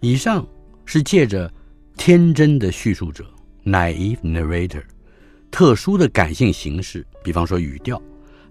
[0.00, 0.46] 以上
[0.86, 1.52] 是借着
[2.00, 3.26] 天真的叙述者
[3.62, 4.82] （naive narrator）。
[5.50, 8.00] 特殊的感性形式，比方说语调，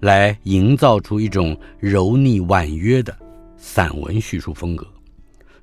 [0.02, 3.18] 来营造出一种柔腻婉约的
[3.58, 4.86] 散文叙述风格，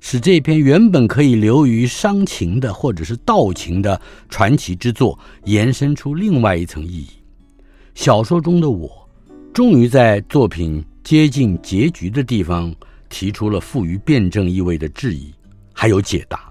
[0.01, 7.07] 使这篇原本可以流于伤情的或者是道情的传奇之作，延伸出另外一层意义。
[7.95, 9.09] 小说中的我，
[9.53, 12.75] 终于在作品接近结局的地方，
[13.07, 15.33] 提出了富于辩证意味的质疑，
[15.71, 16.46] 还有解答。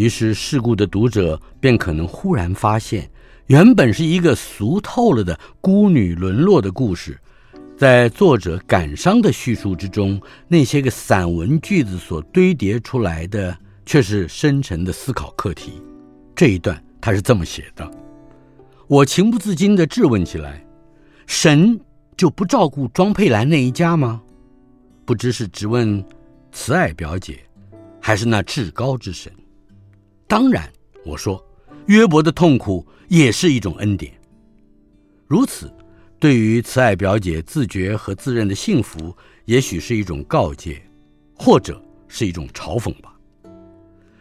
[0.00, 3.06] 于是，世故的读者便可能忽然发现。
[3.48, 7.20] 原本是一个俗透了的孤女沦落的故事，
[7.76, 15.82] 在作者感伤的叙述之中，那些个散文句子所堆叠出来的，却是深沉的思考课题。
[16.34, 17.86] 这一段他是这么写的：
[18.86, 20.64] 我情不自禁地质问起来，
[21.26, 21.78] 神
[22.16, 24.22] 就不照顾庄佩兰那一家吗？
[25.04, 26.02] 不知是质问
[26.52, 27.38] 慈爱表姐，
[28.00, 29.30] 还是那至高之神？
[30.30, 30.72] 当然，
[31.04, 31.44] 我说，
[31.86, 34.12] 约伯的痛苦也是一种恩典。
[35.26, 35.68] 如此，
[36.20, 39.12] 对于慈爱表姐自觉和自认的幸福，
[39.46, 40.80] 也许是一种告诫，
[41.34, 43.12] 或者是一种嘲讽吧。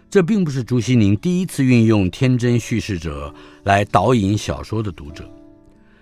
[0.10, 3.32] 这并不是朱西甯第一次运用天真叙事者
[3.63, 5.30] 来导引小说的读者。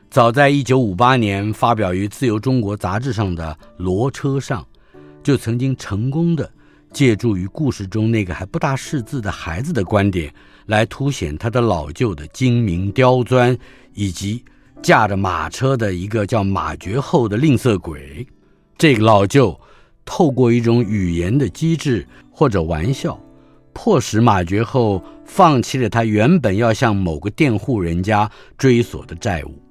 [0.10, 4.64] 早在1958年发表于《自由中国》杂志上的《骡车上》，
[5.22, 6.50] 就曾经成功的
[6.92, 10.34] 借助于故事中那个还不大识字的孩子的观点，
[10.66, 13.58] 来凸显他的老舅的精明刁钻，
[13.94, 14.44] 以及
[14.82, 18.26] 驾着马车的一个叫马绝后的吝啬鬼。
[18.78, 19.60] 这个老舅
[20.06, 23.20] 透过一种语言的机智或者玩笑，
[23.74, 29.62] 迫使马绝后放弃了他原本要向某个佃户人家追索的债务。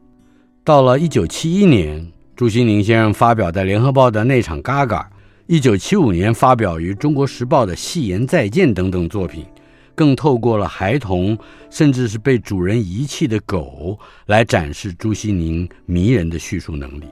[0.62, 5.09] 到了一九七一年，朱西宁先生发表在《联合报》的那场嘎嘎，
[5.48, 9.46] 一九七五年发表于《中国时报》的《戏言再见》等等作品，
[9.94, 11.38] 更透过了孩童，
[11.70, 17.04] 甚至是被主人遗弃的狗，来展示朱西宁迷人的叙述能力。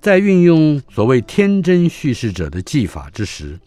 [0.00, 3.58] 在运用所谓天真叙事者的技法之时，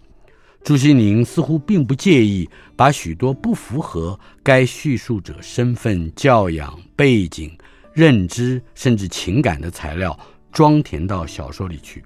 [0.63, 7.51] 朱西宁似乎并不介意把许多不符合该叙述者身份、教养、背景。
[7.93, 10.17] 认知甚至情感的材料
[10.51, 12.03] 装填到小说里去，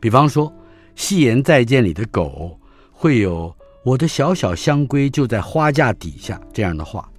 [0.00, 0.50] 比方说
[1.02, 2.56] 《戏言再见》里的狗
[2.92, 3.52] 会有
[3.84, 7.10] “我的小小香闺就在花架底下”这样的话，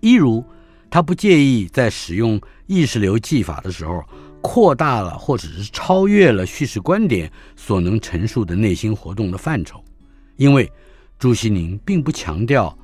[0.00, 0.42] 一如
[0.88, 4.02] 他不介意在使用意识流技法的时候
[4.40, 9.84] 扩大了或者是超越了叙事观点所能陈述的内心活动的范畴，
[10.36, 10.72] 因为
[11.18, 12.74] 朱西宁并不强调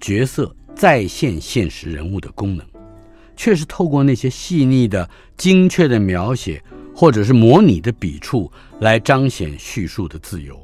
[0.00, 2.66] 角色再现现实人物的功能。
[3.36, 6.60] 却是透过那些细腻的、精确的描写，
[6.98, 10.60] 或者是模拟的笔触，来彰显叙述的自由。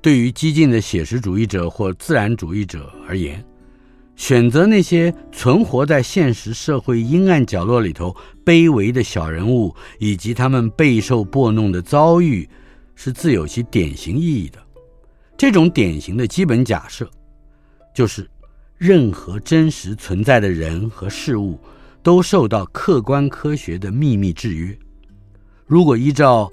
[0.00, 3.44] 对于激进的写实主义者或自然主义者而言，
[4.14, 12.48] 选择那些存活在现实社会阴暗角落里头卑微的小人物，以及他们备受拨弄的遭遇，
[12.94, 14.58] 是自有其典型意义的。
[15.36, 17.06] 这种典型的基本假设，
[17.94, 18.26] 就是。
[18.78, 21.58] 任何真实存在的人和事物，
[22.02, 24.78] 都受到客观科学的秘密制约。
[25.66, 26.48] 如果依照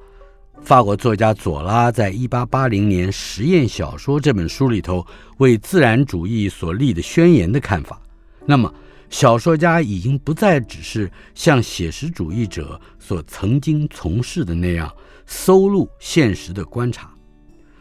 [0.63, 5.05] 法国作家左拉在1880年《实验小说》这本书里头
[5.37, 8.01] 为自然主义所立的宣言的看法，
[8.47, 8.73] 那么
[9.11, 14.91] 小说家已经不再只是像写实主义者所曾经从事的那样
[15.27, 17.13] 搜录现实的观察，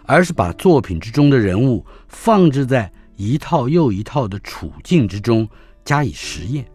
[0.04, 2.92] 而是把作品之中的人物放置在。
[3.14, 5.48] 一套又一套的处境之中
[5.84, 6.66] 加以实验，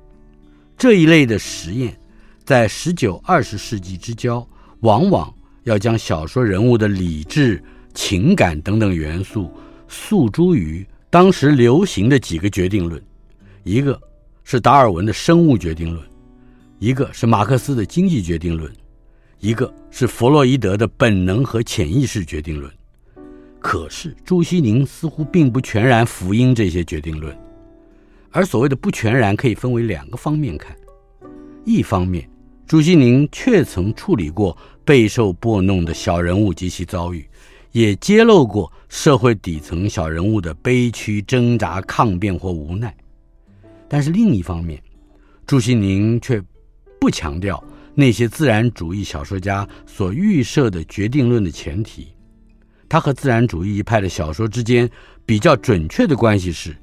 [0.78, 2.00] 这一类的实验，
[2.48, 4.48] 在十九、二十世纪之交，
[4.80, 5.34] 往往
[5.64, 7.62] 要将小说人物的理智、
[7.94, 9.52] 情感等等元素
[9.90, 13.04] 诉诸于当时流行的几个决定论，
[13.64, 14.00] 一个
[14.46, 16.02] 是达尔文的生物决定论，
[16.80, 18.72] 一个是马克思的经济决定论，
[19.42, 22.72] 一个是弗洛伊德的本能和潜意识决定论。
[23.60, 27.38] 可是朱西甯似乎并不全然符应这些决定论，
[28.32, 30.74] 而所谓的不全然可以分为两个方面看：
[31.66, 32.26] 一方面，
[32.68, 37.26] 朱西甯确曾处理过备受剥弄的小人物及其遭遇，
[37.72, 42.90] 也揭露过社会底层小人物的悲屈、挣扎、抗辩或无奈；
[43.88, 44.84] 但是另一方面，
[45.46, 46.44] 朱西宁却
[47.00, 47.64] 不强调
[47.96, 52.10] 那些自然主义小说家所预设的决定论的前提。
[52.90, 54.90] 他和自然主义一派的小说之间
[55.26, 56.76] 比较准确的关系是，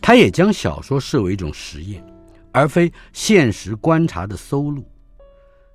[0.00, 2.02] 他也将小说视为一种实验，
[2.50, 4.82] 而非现实观察的搜录。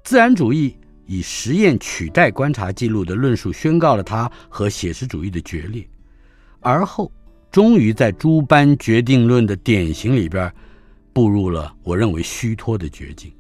[0.04, 5.88] 自然主义以实验取代观察记录的论述，宣告了他和写实主义的决裂，
[6.60, 7.10] 而后
[7.50, 10.52] 终于在诸般决定论的典型里边，
[11.14, 13.32] 步入了我认为虚脱的绝境。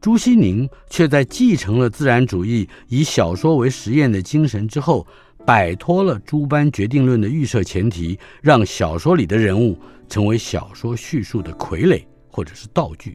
[0.00, 5.06] 朱西甯却在继承了自然主义以小说为实验的精神之后，
[5.44, 13.14] 摆脱了诸般决定论的预设前提，让小说里的人物成为小说叙述的傀儡或者是道具。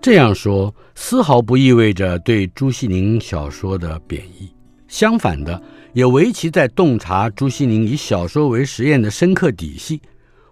[0.00, 4.48] 这样说丝毫不意味着对朱西甯小说的贬义，
[4.86, 5.60] 相反的，
[5.92, 10.00] 也唯其在洞察朱西甯以小说为实验的深刻底细，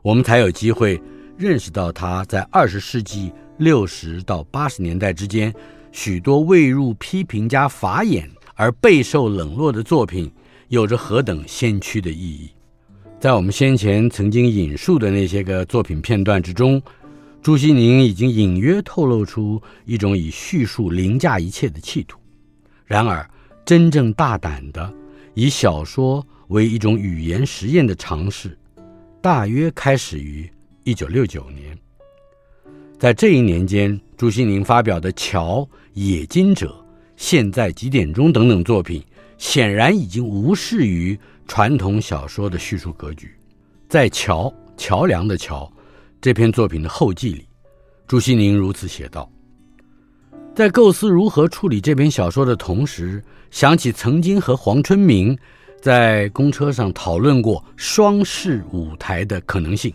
[0.03, 1.01] 我们才有机会
[1.37, 3.33] 认识到他在二十世纪。
[3.59, 5.51] 六十到八十年代之间，
[5.91, 10.31] 许多未入批评家法眼而备受冷落的作品，
[10.69, 12.51] 有着何等先驱的意义。
[13.19, 16.83] 在我们先前曾经引述的那些个作品片段之中，
[17.47, 22.19] 朱西宁已经隐约透露出一种以叙述凌驾一切的企图。
[22.85, 23.25] 然而，
[23.65, 24.93] 真正大胆的
[25.35, 28.59] 以小说为一种语言实验的尝试，
[29.23, 30.51] 大约开始于
[30.83, 31.79] 一九六九年。
[32.99, 35.59] 在这一年间，朱西宁发表的《桥》
[35.95, 36.67] 《冶金者》
[37.17, 39.01] 《现在几点钟》等等作品，
[39.39, 43.33] 显然已经无视于传统小说的叙述格局。
[43.89, 45.73] 在《桥》桥梁的桥。
[46.27, 47.47] 这篇作品的后记里，
[48.09, 49.31] 朱西宁如此写道
[50.57, 55.39] ：“在构思如何处理这篇小说的同时，想起曾经和黄春明
[55.81, 59.95] 在公车上讨论过双室舞台的可能性。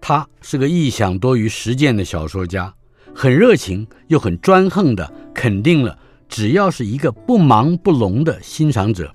[0.00, 2.74] 他是个臆想多于实践的小说家，
[3.14, 5.96] 很热情又很专横的肯定了，
[6.28, 9.14] 只要是一个不盲不聋的欣赏者，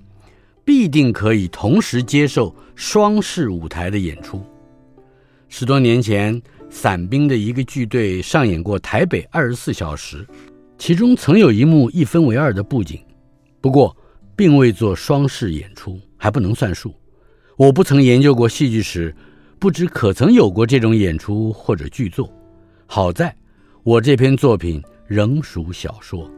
[0.63, 4.41] 必定可以同时接受双室舞台的演出。”
[5.51, 10.23] 十多年前，伞兵的一个剧队上演过《台北二十四小时》，
[10.77, 13.03] 其中曾有一幕一分为二的布景，
[13.59, 13.95] 不过
[14.35, 16.93] 并未做双室演出，还不能算数。
[17.57, 19.13] 我不曾研究过戏剧史，
[19.57, 22.31] 不知可曾有过这种演出或者剧作。
[22.85, 23.35] 好在
[23.81, 26.29] 我这篇作品仍属小说，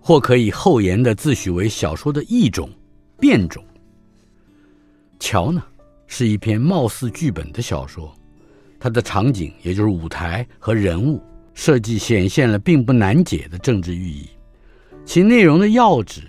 [0.00, 2.68] 或可以厚颜地自诩为小说的一种
[3.20, 3.64] 变种。
[5.20, 5.62] 桥呢，
[6.08, 8.12] 是一篇貌似剧本的小说。
[8.80, 11.20] 它的场景，也就是舞台和人物
[11.54, 14.28] 设计，显现了并不难解的政治寓意。
[15.04, 16.22] 其内容的要旨，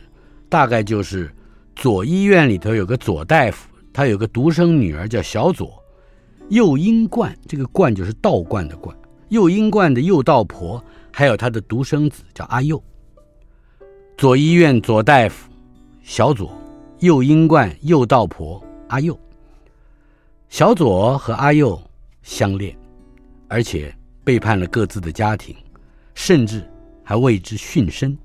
[0.47, 1.29] 大概就是
[1.75, 5.83] 左医院里头有个左大夫，他有个独生女儿叫小左。
[6.49, 8.95] 右英冠，这个冠就是道观的冠。
[9.27, 12.81] 右英冠的右道婆，还有他的独生子叫阿佑。
[14.17, 15.51] 左医院左大夫，
[16.01, 16.51] 小左，
[16.99, 19.15] 右英冠右道婆阿佑。
[20.49, 21.79] 小左和阿佑。
[22.29, 22.77] 相恋，
[23.47, 23.91] 而且
[24.23, 25.55] 背叛了各自的家庭，
[26.13, 26.63] 甚至
[27.03, 28.15] 还为之殉身，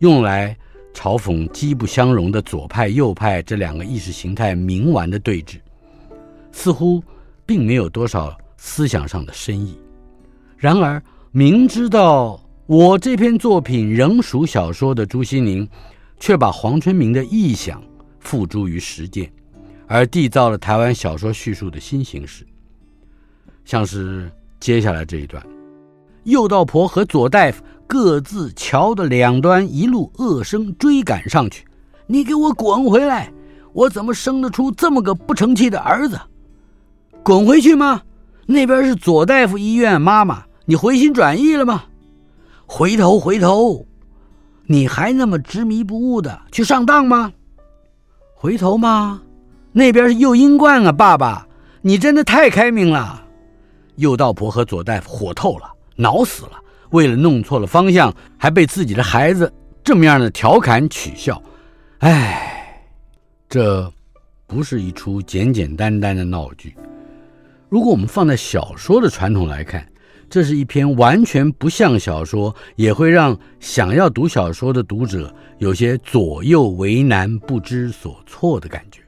[0.00, 0.54] 用来
[0.92, 5.56] 嘲讽极不相容的左派右派这两个意识形态冥顽的对峙，
[6.52, 7.02] 似乎
[7.46, 9.78] 并没有多少思想上的深意。
[10.58, 15.66] 然而，明知道我这篇作品仍属小说的朱西宁，
[16.18, 17.82] 却把黄春明的臆想
[18.18, 19.32] 付诸于实践，
[19.86, 22.46] 而缔造了台湾小说叙述的新形式。
[23.70, 24.28] 像是
[24.58, 25.40] 接下来这一段，
[26.24, 31.64] 右道婆和左大夫各自桥的两端一路恶声追赶上去
[32.08, 33.32] ：“你给我滚回来！
[33.72, 36.18] 我怎么生得出这么个不成器的儿子？
[37.22, 38.02] 滚回去吗？
[38.44, 41.84] 那边是左大夫医院，妈妈，你回心转意了吗？
[42.66, 43.86] 回头回头，
[44.66, 47.32] 你还那么执迷不悟的去上当吗？
[48.34, 49.22] 回头吗？
[49.70, 51.46] 那边是右英冠啊，爸爸，
[51.82, 53.26] 你真的太开明了。”
[54.00, 56.52] 右道婆和左大夫火透了，恼死了。
[56.90, 59.52] 为了弄错了方向，还被自己的孩子
[59.84, 61.40] 这么样的调侃取笑。
[61.98, 62.82] 唉，
[63.48, 63.92] 这
[64.46, 66.74] 不是一出简简单单的闹剧。
[67.68, 69.86] 如果我们放在小说的传统来看，
[70.28, 79.00] 这是一篇完全不像小说，也会让想要读小说的读者有些左右为难、不知所措的感觉。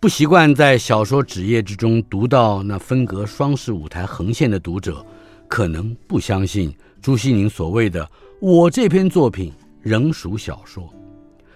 [0.00, 5.04] 不习惯在小说纸页之中读到那分隔双室舞台横线的读者，
[5.48, 8.08] 可能不相信朱西甯所谓的
[8.40, 10.88] “我这篇作品仍属小说”，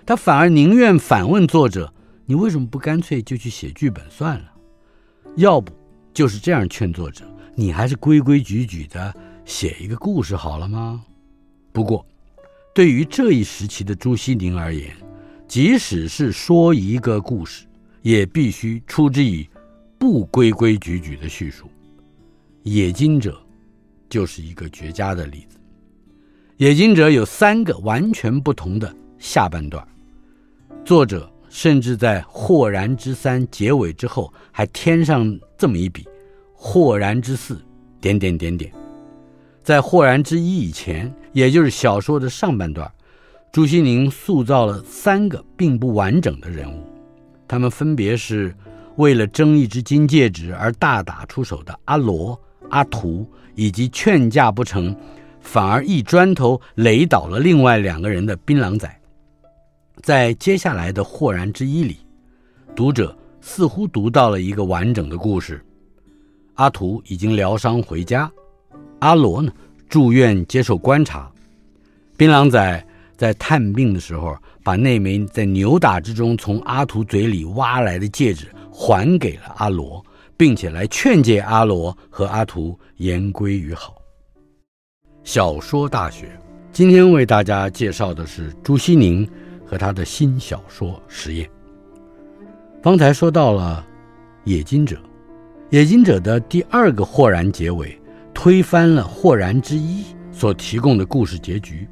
[0.05, 1.95] 他反而宁愿反问作者
[2.27, 4.53] ：“你为什么不干脆就去写剧本算了？
[5.37, 5.73] 要不
[6.13, 7.25] 就是这样劝作者，
[7.55, 11.01] 你还是规规矩矩的写一个故事好了吗？”
[11.73, 12.05] 不过，
[12.75, 14.93] 对于这一时期的朱西甯而言，
[15.47, 17.67] 即使是说一个故事，
[18.03, 19.49] 也必须出之以
[19.99, 21.67] 不规规矩矩的叙述，
[22.65, 23.33] 《冶金者》
[24.09, 25.57] 就是一个绝佳的例子。
[26.59, 29.87] 《冶金者》有三个完全不同的下半段，
[30.85, 36.07] 作者甚至在“豁然之三”结尾之后还添上这么一笔
[36.55, 37.61] ：“豁然之四”
[38.01, 38.73] 点点点点。
[39.63, 42.91] 在“豁然之一”以前，也就是小说的上半段，
[43.53, 46.83] 朱西宁塑造了三个并不完整的人物。
[47.53, 48.57] 他们分别是
[48.97, 52.41] 为了争一只金戒指而大打出手的阿罗、
[52.71, 54.97] 阿图，以及劝架不成，
[55.43, 58.91] 反而一砖头垒倒了另外两个人的槟榔仔。
[60.01, 61.99] 在接下来的豁然之一里，
[62.75, 65.63] 读者似乎读到了一个完整的故事：
[66.55, 68.33] 阿图已经疗伤回家，
[69.01, 69.53] 阿罗呢
[69.91, 71.31] 住院接受观察，
[72.17, 72.87] 槟榔仔
[73.17, 80.05] 在探病的时候，把那枚在扭打之中从阿图嘴里挖来的戒指还给了阿罗，
[80.37, 83.95] 并且来劝诫阿罗和阿图言归于好。
[85.25, 86.37] 小说大学，
[86.73, 89.29] 今天为大家介绍的是朱西宁
[89.65, 91.47] 和他的新小说《实验》。
[92.83, 93.87] 方才说到了
[94.51, 94.97] 《冶金者》，
[95.71, 97.97] 《冶金者》的第二个豁然结尾，
[98.35, 100.03] 推翻了《豁然之一》
[100.33, 101.87] 所提供的故事结局。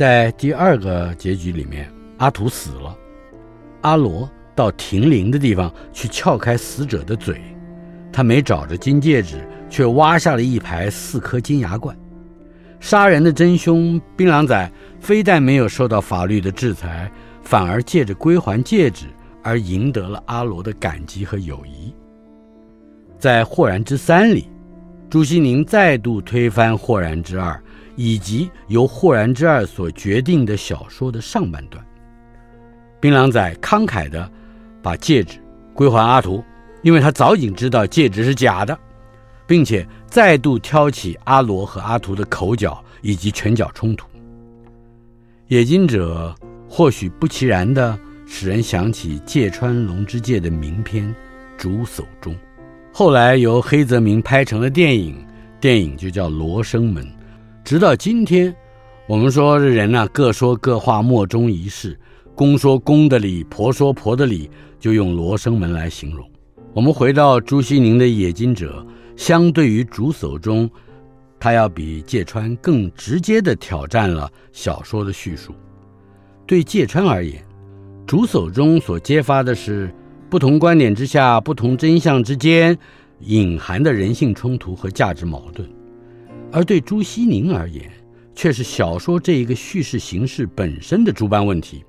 [0.00, 1.86] 在第二个结局里面，
[2.16, 2.96] 阿图死了，
[3.82, 7.38] 阿罗到停灵的地方去撬开死者的嘴，
[8.10, 11.94] 他没找着金戒指，却挖下了一排四颗金牙冠。
[12.80, 19.04] 杀人的真凶槟榔仔非但没有受到法律的制裁，反而借着归还戒指
[19.42, 21.94] 而赢得了阿罗的感激和友谊。
[23.18, 24.48] 在《豁然之三》里，
[25.10, 27.52] 朱西宁再度推翻《霍然之二》。
[27.96, 31.84] 以及由《霍然之二》所决定的小说的上半段，
[32.98, 34.30] 槟榔仔慷慨地
[34.80, 35.38] 把戒指
[35.74, 36.42] 归还阿图，
[36.80, 38.78] 因为他早已知道戒指是假的，
[39.46, 44.06] 并且再度挑起阿罗和阿图的口角以及拳脚冲突。
[45.48, 46.34] 冶金者
[46.66, 51.06] 或许不其然地使人想起芥川龙之介的名篇
[51.58, 52.32] 《竹叟中》，
[52.92, 55.16] 后来由黑泽明拍成了电影，
[55.60, 57.04] 电影就叫《罗生门》。
[57.64, 58.54] 直到今天，
[59.06, 61.98] 我们说这人呢，各说各话，莫衷一是。
[62.34, 66.28] 公说公的理，婆说婆的理，就用罗生门来形容。
[66.72, 68.84] 我们回到朱西甯的《冶金者》，
[69.16, 70.68] 相对于《竹叟中》，
[71.38, 75.54] 他要比芥川更直接地挑战了小说的叙述。
[76.46, 77.34] 对芥川而言，
[78.06, 79.92] 《竹叟中》所揭发的是
[80.30, 82.78] 不同观点之下、不同真相之间
[83.18, 85.68] 隐含的人性冲突和价值矛盾。
[86.52, 87.90] 而对朱西宁而言，
[88.32, 91.84] 却是小说这一个叙事形式本身的诸般问题。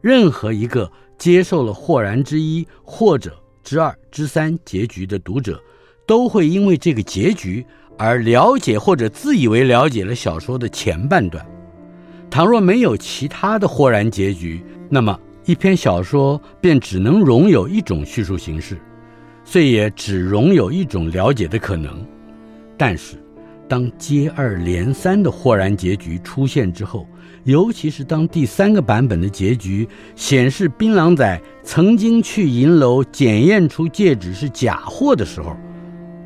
[0.00, 5.62] 任何一个接受了豁然之一或者之二之三结局的读者，
[6.06, 7.64] 都会因为这个结局
[7.98, 11.44] 而了解或者自以为了解了小说的前半段。
[12.30, 18.76] 倘若没有其他的豁然结局，那么一篇小说便只能容有一种叙述形式，
[19.44, 22.04] 遂也只容有一种了解的可能。
[22.76, 23.14] 但是，
[23.68, 27.06] 当接二连三的豁然结局出现之后，
[27.44, 35.56] 尤其是当第三个版本的结局显示槟榔仔曾经去银楼检验出戒指是假货的时候，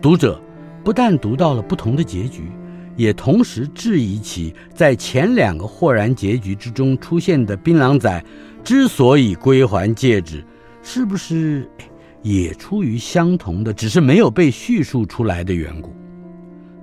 [0.00, 0.40] 读者
[0.82, 2.50] 不但读到了不同的结局，
[2.96, 8.24] 也同时质疑起在前两个豁然结局之中出现的槟榔仔
[8.64, 10.44] 之所以归还戒指，
[10.82, 11.68] 是不是
[12.22, 15.92] 也出于相同的，只是没有被叙述出来的缘故，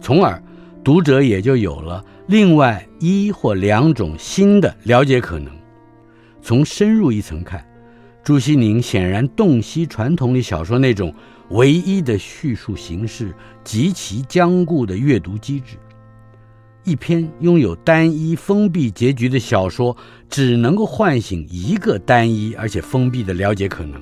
[0.01, 0.41] 从而。
[0.83, 5.53] 读者也就有了另外一或两种新的了解可能。
[6.41, 7.61] 从深入一层看，
[8.23, 11.13] 朱西宁显然洞悉传统里小说那种
[11.49, 15.75] 唯一的叙述形式极其僵固的阅读机制。
[16.87, 19.93] 一篇拥有单一封闭结局的小说，
[20.29, 24.01] 只能够唤醒一个单一而且封闭的了解可能。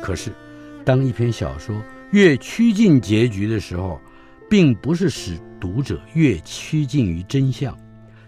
[0.00, 0.32] 可是，
[0.86, 1.76] 当一篇小说
[2.12, 4.00] 越趋近结局的时候，
[4.48, 7.76] 并不是使读者越趋近于真相，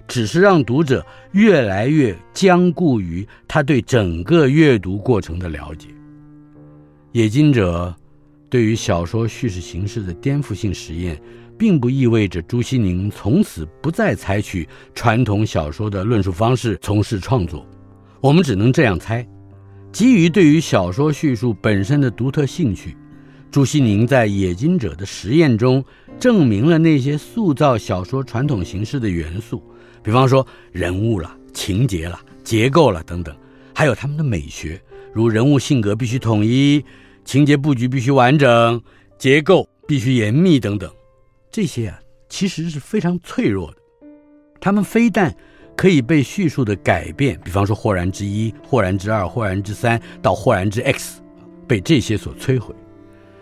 [0.06, 1.02] 只是让读者
[1.32, 5.88] 越来越僵固于他对整个阅读过程的了解。
[7.12, 7.96] 冶金者
[8.50, 11.18] 对于小说叙事形式的颠覆性实验，
[11.60, 17.66] 并不意味着朱西宁从此不再采取传统小说的论述方式从事创作。
[18.22, 19.28] 我们只能这样猜：
[19.92, 22.96] 基于对于小说叙述本身的独特兴趣。
[23.50, 25.84] 朱西宁在《冶金者》的实验中，
[26.18, 29.62] 证明了那些塑造小说传统形式的元素，
[30.02, 33.36] 比方说人物了、情节了、结构了等等，
[33.74, 34.80] 还有他们的美学，
[35.12, 36.82] 如人物性格必须统一、
[37.22, 38.80] 情节布局必须完整、
[39.18, 40.90] 结构必须严密等等。
[41.50, 43.76] 这些啊，其实是非常脆弱的。
[44.60, 45.34] 他们非但
[45.76, 51.20] 可以被叙述的改变，比方说豁然之一、豁然之二、豁然之三到豁然之 X，
[51.66, 52.74] 被这些所摧毁。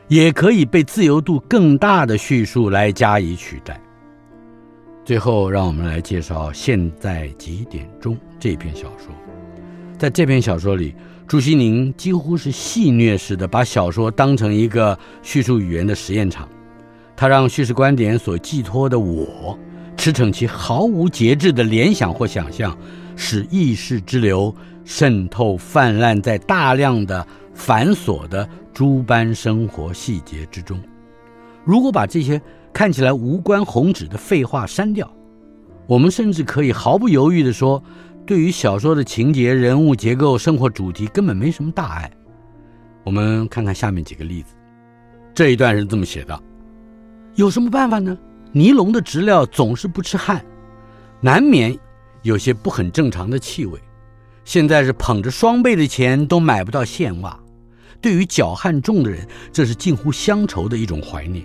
[0.06, 3.78] 也可以被自由度更大的叙述来加以取代。
[5.04, 9.12] 最后，让我们来介绍《现在几点钟》这篇小说。
[9.98, 10.94] 在这篇小说里，
[11.26, 16.48] 朱西宁几乎是戏谑式的把小说当成一个叙述语言的实验场。
[17.20, 19.58] 他让叙事观点所寄托的我，
[19.96, 22.78] 驰骋其毫无节制的联想或想象，
[23.16, 24.54] 使意识之流
[24.84, 28.48] 渗透泛滥在大量的繁琐的。
[28.72, 30.80] 诸般生活细节之中，
[31.64, 32.40] 如果把这些
[32.72, 35.12] 看起来无关宏旨的废话删掉，
[35.88, 37.82] 我们甚至可以毫不犹豫地说，
[38.24, 42.08] 对于小说的情节、人物结构、生活主题根本没什么大碍。
[43.02, 44.54] 我们看看下面几个例子。
[45.34, 46.40] 这一段是这么写的：
[47.38, 48.18] 有什么办法呢？
[48.50, 50.44] 尼龙的质料总是不吃汗，
[51.20, 51.78] 难免
[52.22, 53.78] 有些不很正常的气味。
[54.44, 57.38] 现在是捧着双倍的钱都买不到线袜。
[58.00, 61.44] 对于脚汗重的人，这是近乎乡愁的一种怀念。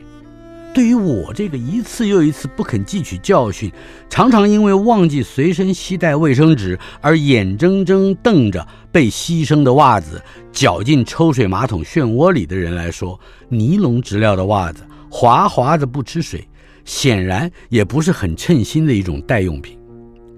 [0.73, 3.71] 对于我这个一次又一次不肯汲取教训，
[4.09, 10.19] 常常因为忘记随身携带卫生纸而眼睁睁瞪着被牺牲的袜子
[10.51, 14.83] 搅进抽水马桶漩涡里的人来说，尼龙质料的袜子
[15.15, 16.43] 滑滑的不吃水，
[16.85, 19.77] 显然也不是很称心的一种代用品。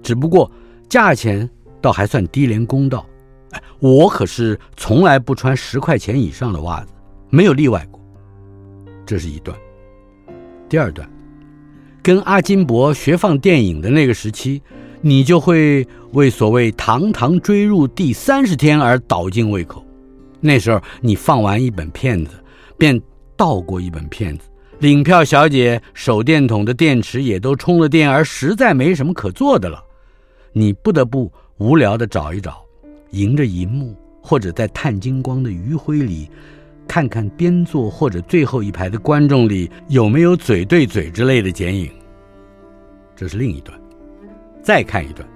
[0.02, 0.52] 只不过
[0.86, 1.48] 价钱
[1.80, 3.06] 倒还算低廉公道。
[3.52, 6.92] 哎，我可是从来不穿十块钱以上的袜子，
[7.30, 7.98] 没有例外过。
[9.06, 9.56] 这是一段。
[10.68, 11.08] 第二段，
[12.02, 14.60] 跟阿金伯学放电影的那个时期，
[15.00, 19.82] 你就会为所谓“堂堂追入第三十天”而倒尽胃口。
[20.38, 22.32] 那时候你放完一本片子，
[22.76, 23.00] 便
[23.38, 24.46] 倒过一本片子。
[24.78, 29.82] 领票小姐手电筒的电池也都充了电，而实在没什么可做的了，
[30.52, 32.62] 你不得不无聊地找一找，
[33.10, 36.30] 迎着银幕或者在碳金光的余晖里。
[36.88, 41.90] 看看边座或者最后一排的观众里有没有嘴对嘴之类的剪影，
[43.16, 43.76] 这是另一段。
[44.62, 45.28] 再看一段，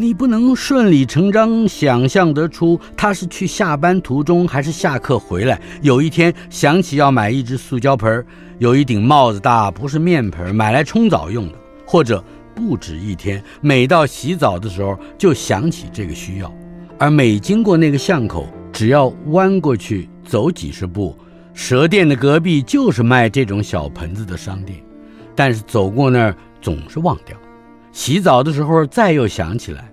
[0.00, 5.60] 你不能顺理成章想象得出他是去下班途中还是下课回来。
[5.82, 8.24] 有一天想起要买一只塑胶盆，
[8.58, 11.54] 有一顶帽子大，不是面盆，买来冲澡用的。
[11.84, 12.22] 或者
[12.54, 16.54] 不止一天，每到洗澡的时候就想起这个需要，
[16.96, 20.08] 而每经过那个巷口，只要弯过去。
[20.24, 21.16] 走几十步，
[21.54, 24.78] 蛇店的隔壁就是卖这种小盆子的商店，
[25.34, 27.34] 但是走过那儿总是忘掉。
[27.90, 29.87] 洗澡的时候再又想起来，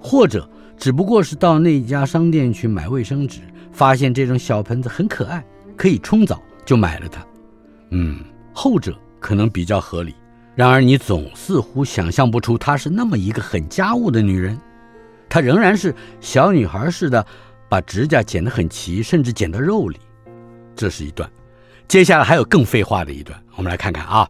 [0.00, 3.40] 或者只不过是到那家商店去买卫生纸，
[3.72, 5.44] 发现这种小盆子很可爱，
[5.76, 7.24] 可以冲澡，就买了它。
[7.90, 8.20] 嗯，
[8.52, 10.14] 后者可能比较合理。
[10.54, 14.58] 然而你总似乎想象不出她是那么一个很家务的女人，
[15.28, 17.24] 她仍然是小女孩似的。
[17.70, 19.98] 把指甲剪得很齐，甚至剪到肉里，
[20.74, 21.30] 这是一段。
[21.86, 24.26] 接下来还有更废话的一段，我们来看看啊。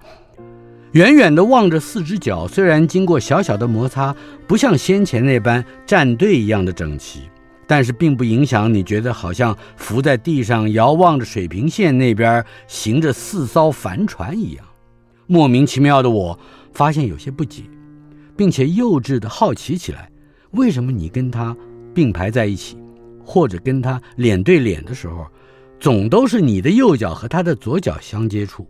[0.93, 4.14] 远远地望着四只脚，虽然经过小小的摩擦，
[4.47, 7.22] 不像先前那般站队一样的整齐，
[7.66, 14.64] 但是并不影响你觉得好像浮在地上遥望着水平线那边行着四艘帆船一样。
[15.26, 16.39] 莫名其妙的我
[16.72, 17.64] 发现有些不解，
[18.34, 20.11] 并且幼稚地好奇起来：
[20.53, 21.55] 为什么你跟他
[21.95, 22.78] 并排在一起？
[23.22, 25.26] 或者跟他脸对脸的时候，
[25.78, 28.66] 总都是你的右脚和他的左脚相接触，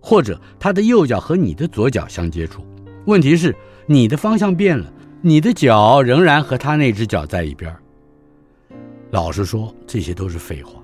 [0.00, 2.64] 或者他的右脚和你的左脚相接触。
[3.06, 3.54] 问题是
[3.86, 4.92] 你的方向变了，
[5.22, 7.74] 你的脚仍然和他那只脚在一边。
[9.10, 10.80] 老实说，这些都是废话，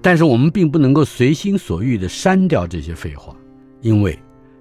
[0.00, 3.34] 但是我们并不能够随心所欲地删掉这些废话，
[3.80, 4.18] 因为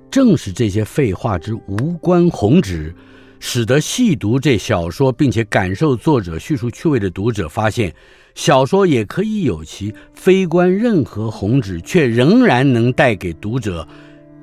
[0.10, 2.94] 正是这些废话之无关宏旨。
[3.40, 7.94] 使得细读这小说并且感受作者叙述趣味的读者发现，
[8.38, 13.86] 小说也可以有其非关任何红纸却仍然能带给读者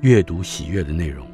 [0.01, 1.25] 阅读喜悦的内容，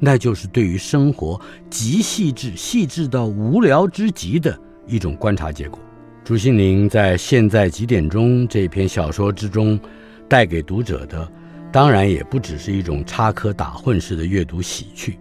[0.00, 1.38] 那就是对于生活
[1.68, 5.78] 极细致、细致到无聊之极的一种观察结果。
[6.24, 9.78] 朱西甯在《现在几点钟》这篇小说之中，
[10.26, 11.30] 带给读者的，
[11.70, 15.18] 当然也不只是一种插科打诨式的阅读喜趣，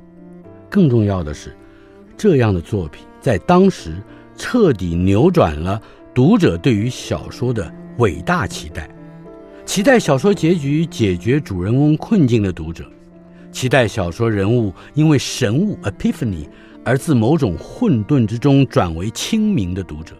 [0.70, 1.54] 更重要的是。
[2.16, 4.02] 这样的作品在当时
[4.38, 5.82] 彻底扭转了
[6.16, 8.90] 读者对于小说的伟大期待，
[9.66, 12.90] 期待小说结局解决主人翁困境的读者，
[13.52, 16.48] 期待小说人物因为神悟 Epiphany
[16.86, 20.16] 而自某种混沌之中转为清明的读者，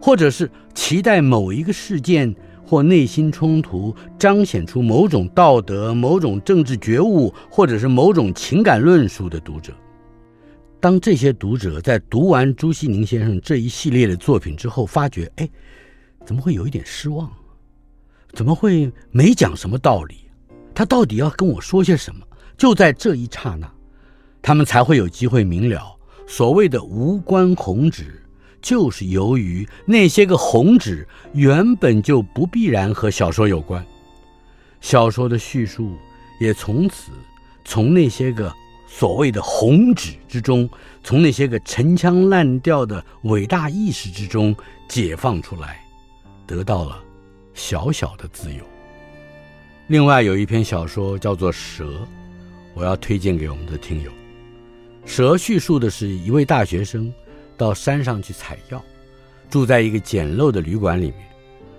[0.00, 2.34] 或者是期待某一个事件
[2.66, 9.72] 或内心冲突彰显出某种道德、某种政治觉悟，或者是某种情感论述的读者。
[10.80, 15.48] 当这些读者在读完朱西甯先生这一系列的作品之后，发觉，哎，
[16.24, 17.28] 怎么会有一点失望？
[18.32, 20.30] 怎么会没讲什么道理？
[20.72, 22.24] 他到底要跟我说些什么？
[22.56, 23.68] 就在这一刹那，
[24.40, 25.96] 他们才会有机会明了，
[26.28, 28.22] 所谓的无关宏旨，
[28.62, 33.84] 就是由于那些个宏旨原本就不必然和小说有关，
[34.80, 35.96] 小说的叙述
[36.40, 37.10] 也从此
[37.64, 38.54] 从那些个。
[38.90, 40.68] 所谓的红纸之中，
[41.04, 44.56] 从那些个陈腔滥调的伟大意识之中
[44.88, 45.84] 解放出来，
[46.46, 46.98] 得到了
[47.52, 48.64] 小小的自由。
[49.88, 51.84] 另外有一篇小说叫做《蛇》，
[52.74, 54.10] 我要推荐给我们的听友。
[55.04, 57.12] 《蛇叙述的是一位大学生
[57.56, 58.82] 到山上去采药，
[59.50, 61.20] 住在一个简陋的旅馆里面。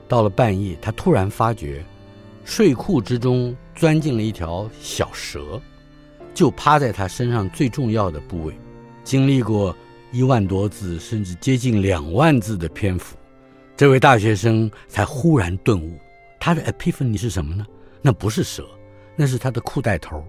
[0.07, 1.83] 到了半夜，他突然发觉
[2.45, 5.61] 睡裤之中钻进了一条小蛇，
[6.39, 8.57] 就趴在他身上最重要的部位。
[9.03, 9.75] 经历过
[10.09, 13.17] 一万多字甚至接近两万字的篇幅，
[13.75, 15.99] 这位大学生才忽然顿悟，
[16.39, 17.65] 他的 epiphany 是什么呢？
[18.01, 18.65] 那不是蛇，
[19.17, 20.23] 那是他的裤带头。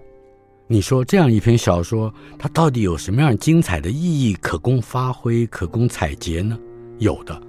[0.67, 6.59] 你说这样一篇小说，它到底有什么样精彩的意义可供发挥、可供采撷呢？
[6.99, 7.41] 有的，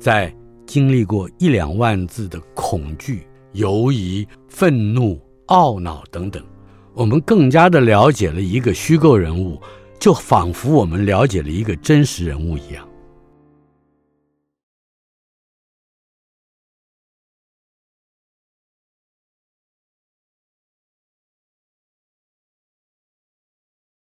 [0.00, 0.34] 在
[0.64, 6.42] 经历过一两万字的恐惧、犹疑、愤怒、懊恼等等，
[6.94, 9.60] 我们更加的了解了一个虚构人物，
[9.98, 12.86] 就仿佛我们了解了一个真实人物一样。